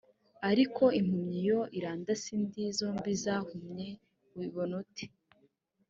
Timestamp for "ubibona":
4.35-4.73